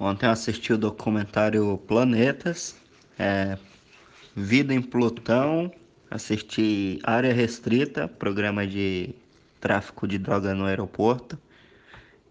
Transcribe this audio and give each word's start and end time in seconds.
Ontem 0.00 0.26
eu 0.26 0.30
assisti 0.30 0.72
o 0.72 0.78
documentário 0.78 1.76
Planetas, 1.88 2.76
é, 3.18 3.58
Vida 4.36 4.72
em 4.72 4.80
Plutão, 4.80 5.72
assisti 6.08 7.00
Área 7.02 7.34
Restrita, 7.34 8.06
programa 8.06 8.64
de 8.64 9.12
tráfico 9.60 10.06
de 10.06 10.16
droga 10.16 10.54
no 10.54 10.66
aeroporto, 10.66 11.36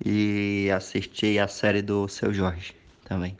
e 0.03 0.71
assisti 0.73 1.37
a 1.39 1.47
série 1.47 1.81
do 1.81 2.07
Seu 2.07 2.33
Jorge 2.33 2.73
também. 3.03 3.35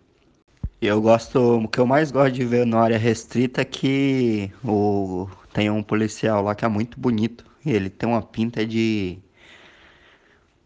E 0.81 0.87
eu 0.87 1.01
gosto, 1.01 1.39
o 1.39 1.67
que 1.67 1.79
eu 1.79 1.85
mais 1.85 2.11
gosto 2.11 2.33
de 2.33 2.43
ver 2.43 2.65
no 2.65 2.77
Área 2.77 2.97
Restrita 2.97 3.61
é 3.61 3.65
que 3.65 4.51
o, 4.61 5.29
tem 5.53 5.69
um 5.69 5.81
policial 5.81 6.43
lá 6.43 6.53
que 6.53 6.65
é 6.65 6.67
muito 6.67 6.99
bonito, 6.99 7.45
e 7.65 7.71
ele 7.71 7.89
tem 7.89 8.09
uma 8.09 8.21
pinta 8.21 8.65
de, 8.65 9.17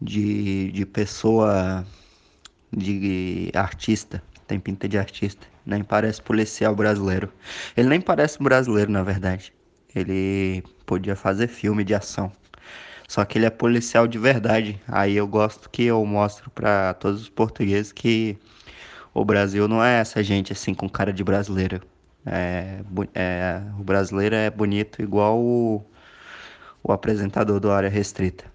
de, 0.00 0.72
de 0.72 0.84
pessoa 0.84 1.86
de 2.76 3.50
artista, 3.54 4.22
tem 4.46 4.58
pinta 4.58 4.88
de 4.88 4.98
artista, 4.98 5.46
nem 5.64 5.82
parece 5.82 6.20
policial 6.22 6.74
brasileiro. 6.74 7.32
Ele 7.76 7.88
nem 7.88 8.00
parece 8.00 8.42
brasileiro, 8.42 8.90
na 8.90 9.02
verdade. 9.02 9.52
Ele 9.94 10.62
podia 10.86 11.14
fazer 11.14 11.48
filme 11.48 11.84
de 11.84 11.94
ação. 11.94 12.32
Só 13.08 13.24
que 13.24 13.38
ele 13.38 13.46
é 13.46 13.50
policial 13.50 14.06
de 14.06 14.18
verdade. 14.18 14.80
Aí 14.88 15.16
eu 15.16 15.26
gosto 15.26 15.68
que 15.68 15.84
eu 15.84 16.04
mostro 16.06 16.50
para 16.50 16.94
todos 16.94 17.22
os 17.22 17.28
portugueses 17.28 17.92
que 17.92 18.38
o 19.14 19.24
Brasil 19.24 19.68
não 19.68 19.84
é 19.84 20.00
essa 20.00 20.22
gente 20.22 20.52
assim 20.52 20.74
com 20.74 20.88
cara 20.88 21.12
de 21.12 21.22
brasileiro. 21.22 21.82
É, 22.24 22.80
é, 23.14 23.62
o 23.78 23.82
brasileiro 23.82 24.34
é 24.34 24.48
bonito 24.50 25.02
igual 25.02 25.38
o, 25.38 25.84
o 26.82 26.92
apresentador 26.92 27.60
do 27.60 27.70
Área 27.70 27.90
Restrita. 27.90 28.51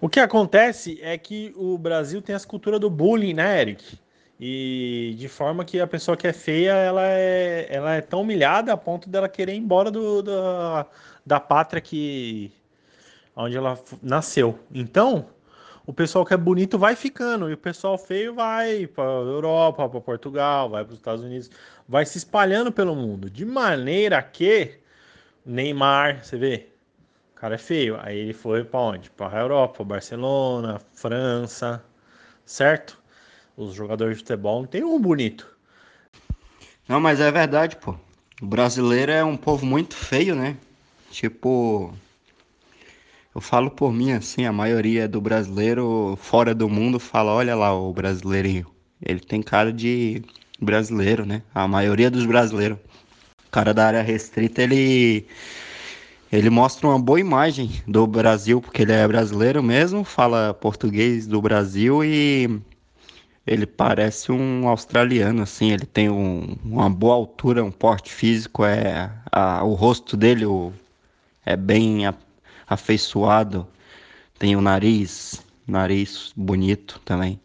O 0.00 0.08
que 0.08 0.18
acontece 0.18 0.98
é 1.02 1.18
que 1.18 1.52
o 1.56 1.76
Brasil 1.76 2.22
tem 2.22 2.34
essa 2.34 2.46
cultura 2.46 2.78
do 2.78 2.88
bullying, 2.88 3.34
né, 3.34 3.60
Eric? 3.60 3.98
E 4.40 5.14
de 5.18 5.28
forma 5.28 5.64
que 5.64 5.78
a 5.78 5.86
pessoa 5.86 6.16
que 6.16 6.26
é 6.26 6.32
feia, 6.32 6.72
ela 6.72 7.06
é, 7.06 7.66
ela 7.68 7.94
é 7.94 8.00
tão 8.00 8.22
humilhada 8.22 8.72
a 8.72 8.76
ponto 8.76 9.10
dela 9.10 9.28
querer 9.28 9.52
ir 9.52 9.58
embora 9.58 9.90
do, 9.90 10.22
da, 10.22 10.86
da 11.26 11.38
pátria 11.38 11.82
que 11.82 12.50
onde 13.36 13.56
ela 13.56 13.78
nasceu. 14.02 14.58
Então, 14.72 15.26
o 15.86 15.92
pessoal 15.92 16.24
que 16.24 16.32
é 16.32 16.36
bonito 16.36 16.78
vai 16.78 16.96
ficando 16.96 17.50
e 17.50 17.52
o 17.52 17.58
pessoal 17.58 17.98
feio 17.98 18.34
vai 18.34 18.86
para 18.86 19.04
Europa, 19.04 19.86
para 19.86 20.00
Portugal, 20.00 20.70
vai 20.70 20.84
para 20.84 20.92
os 20.92 20.98
Estados 20.98 21.22
Unidos, 21.22 21.50
vai 21.86 22.06
se 22.06 22.16
espalhando 22.16 22.72
pelo 22.72 22.94
mundo, 22.96 23.28
de 23.28 23.44
maneira 23.44 24.22
que 24.22 24.78
Neymar, 25.44 26.24
você 26.24 26.38
vê, 26.38 26.68
cara 27.40 27.54
é 27.54 27.58
feio. 27.58 27.98
Aí 28.02 28.18
ele 28.18 28.34
foi 28.34 28.62
para 28.62 28.80
onde? 28.80 29.10
Para 29.10 29.38
a 29.38 29.40
Europa, 29.40 29.82
Barcelona, 29.82 30.80
França, 30.92 31.82
certo? 32.44 32.98
Os 33.56 33.74
jogadores 33.74 34.18
de 34.18 34.22
futebol 34.22 34.60
não 34.60 34.68
tem 34.68 34.84
um 34.84 35.00
bonito. 35.00 35.48
Não, 36.86 37.00
mas 37.00 37.20
é 37.20 37.30
verdade, 37.30 37.76
pô. 37.76 37.96
O 38.42 38.46
brasileiro 38.46 39.12
é 39.12 39.24
um 39.24 39.36
povo 39.36 39.64
muito 39.64 39.94
feio, 39.94 40.34
né? 40.34 40.56
Tipo, 41.10 41.94
eu 43.34 43.40
falo 43.40 43.70
por 43.70 43.92
mim 43.92 44.12
assim, 44.12 44.44
a 44.44 44.52
maioria 44.52 45.08
do 45.08 45.20
brasileiro 45.20 46.18
fora 46.20 46.54
do 46.54 46.68
mundo 46.68 46.98
fala, 46.98 47.32
olha 47.32 47.54
lá 47.54 47.74
o 47.74 47.92
brasileirinho. 47.92 48.66
Ele 49.02 49.20
tem 49.20 49.42
cara 49.42 49.72
de 49.72 50.22
brasileiro, 50.60 51.24
né? 51.24 51.42
A 51.54 51.66
maioria 51.66 52.10
dos 52.10 52.26
brasileiros. 52.26 52.78
O 53.46 53.50
cara 53.50 53.72
da 53.72 53.86
área 53.86 54.02
restrita, 54.02 54.62
ele 54.62 55.26
ele 56.32 56.48
mostra 56.48 56.86
uma 56.86 56.98
boa 56.98 57.18
imagem 57.18 57.82
do 57.86 58.06
Brasil, 58.06 58.60
porque 58.60 58.82
ele 58.82 58.92
é 58.92 59.06
brasileiro 59.06 59.62
mesmo, 59.62 60.04
fala 60.04 60.54
português 60.54 61.26
do 61.26 61.42
Brasil 61.42 62.04
e 62.04 62.60
ele 63.44 63.66
parece 63.66 64.30
um 64.30 64.68
australiano, 64.68 65.42
assim. 65.42 65.72
Ele 65.72 65.86
tem 65.86 66.08
um, 66.08 66.56
uma 66.64 66.88
boa 66.88 67.14
altura, 67.14 67.64
um 67.64 67.70
porte 67.70 68.12
físico, 68.12 68.64
é 68.64 69.10
a, 69.32 69.64
o 69.64 69.74
rosto 69.74 70.16
dele 70.16 70.46
o, 70.46 70.72
é 71.44 71.56
bem 71.56 72.02
afeiçoado, 72.68 73.66
tem 74.38 74.54
o 74.54 74.60
nariz, 74.60 75.42
nariz 75.66 76.32
bonito 76.36 77.00
também. 77.04 77.40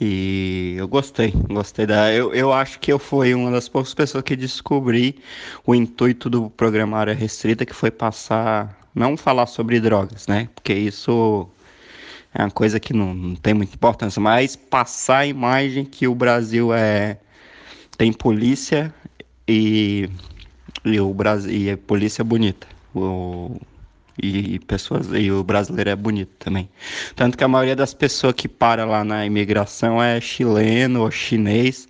E 0.00 0.76
eu 0.78 0.88
gostei, 0.88 1.30
gostei 1.50 1.86
da. 1.86 2.10
Eu, 2.12 2.32
eu 2.32 2.52
acho 2.52 2.78
que 2.80 2.90
eu 2.90 2.98
fui 2.98 3.34
uma 3.34 3.50
das 3.50 3.68
poucas 3.68 3.92
pessoas 3.92 4.24
que 4.24 4.34
descobri 4.34 5.18
o 5.66 5.74
intuito 5.74 6.30
do 6.30 6.48
programa 6.48 6.96
Área 6.96 7.14
Restrita, 7.14 7.66
que 7.66 7.74
foi 7.74 7.90
passar, 7.90 8.88
não 8.94 9.14
falar 9.14 9.46
sobre 9.46 9.78
drogas, 9.78 10.26
né? 10.26 10.48
Porque 10.54 10.72
isso 10.72 11.46
é 12.34 12.42
uma 12.42 12.50
coisa 12.50 12.80
que 12.80 12.94
não, 12.94 13.12
não 13.12 13.36
tem 13.36 13.52
muita 13.52 13.74
importância, 13.74 14.20
mas 14.22 14.56
passar 14.56 15.18
a 15.18 15.26
imagem 15.26 15.84
que 15.84 16.08
o 16.08 16.14
Brasil 16.14 16.72
é 16.72 17.18
tem 17.98 18.10
polícia 18.10 18.94
e, 19.46 20.08
e 20.82 20.98
o 20.98 21.12
Brasil 21.12 21.52
e 21.52 21.70
a 21.70 21.76
polícia 21.76 22.22
é 22.22 22.24
bonita. 22.24 22.66
O, 22.94 23.60
e 24.22 24.58
pessoas 24.60 25.08
e 25.12 25.30
o 25.30 25.42
brasileiro 25.42 25.90
é 25.90 25.96
bonito 25.96 26.32
também. 26.38 26.68
Tanto 27.14 27.36
que 27.36 27.44
a 27.44 27.48
maioria 27.48 27.76
das 27.76 27.94
pessoas 27.94 28.34
que 28.34 28.48
para 28.48 28.84
lá 28.84 29.04
na 29.04 29.26
imigração 29.26 30.02
é 30.02 30.20
chileno 30.20 31.02
ou 31.02 31.10
chinês, 31.10 31.88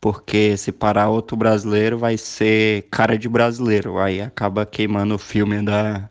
porque 0.00 0.56
se 0.56 0.72
parar 0.72 1.08
outro 1.08 1.36
brasileiro 1.36 1.98
vai 1.98 2.16
ser 2.16 2.82
cara 2.90 3.18
de 3.18 3.28
brasileiro, 3.28 3.98
aí 3.98 4.20
acaba 4.20 4.66
queimando 4.66 5.14
o 5.14 5.18
filme 5.18 5.62
da 5.62 6.08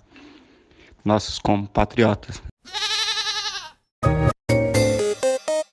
nossos 1.05 1.37
compatriotas. 1.37 2.41